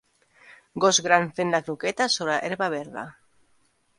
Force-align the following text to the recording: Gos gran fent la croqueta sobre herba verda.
Gos 0.85 0.99
gran 1.07 1.27
fent 1.41 1.51
la 1.55 1.59
croqueta 1.67 2.09
sobre 2.15 2.39
herba 2.49 2.71
verda. 2.77 3.07